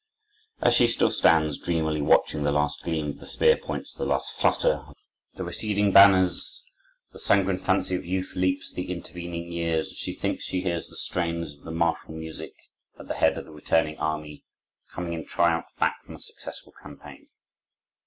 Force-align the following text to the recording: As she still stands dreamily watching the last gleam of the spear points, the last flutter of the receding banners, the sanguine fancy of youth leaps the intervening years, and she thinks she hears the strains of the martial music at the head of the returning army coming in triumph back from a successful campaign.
As 0.61 0.73
she 0.73 0.87
still 0.87 1.11
stands 1.11 1.59
dreamily 1.59 2.01
watching 2.01 2.41
the 2.41 2.51
last 2.51 2.81
gleam 2.81 3.09
of 3.11 3.19
the 3.19 3.27
spear 3.27 3.55
points, 3.55 3.93
the 3.93 4.03
last 4.03 4.31
flutter 4.35 4.83
of 4.87 4.95
the 5.35 5.43
receding 5.43 5.91
banners, 5.91 6.65
the 7.11 7.19
sanguine 7.19 7.59
fancy 7.59 7.93
of 7.93 8.03
youth 8.03 8.33
leaps 8.35 8.73
the 8.73 8.89
intervening 8.91 9.51
years, 9.51 9.89
and 9.89 9.97
she 9.97 10.15
thinks 10.15 10.43
she 10.43 10.61
hears 10.61 10.87
the 10.87 10.95
strains 10.95 11.53
of 11.53 11.65
the 11.65 11.71
martial 11.71 12.13
music 12.15 12.55
at 12.97 13.09
the 13.09 13.13
head 13.13 13.37
of 13.37 13.45
the 13.45 13.51
returning 13.53 13.99
army 13.99 14.43
coming 14.91 15.13
in 15.13 15.23
triumph 15.23 15.67
back 15.77 16.01
from 16.01 16.15
a 16.15 16.19
successful 16.19 16.73
campaign. 16.81 17.27